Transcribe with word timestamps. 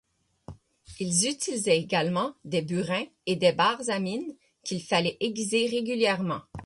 Ils 0.99 1.27
utilisaient 1.29 1.77
également 1.77 2.33
des 2.43 2.63
burins 2.63 3.05
et 3.27 3.35
des 3.35 3.51
barres 3.51 3.87
à 3.87 3.99
mine 3.99 4.35
qu'il 4.63 4.81
fallait 4.81 5.17
aiguiser 5.19 5.67
régulièrement. 5.67 6.41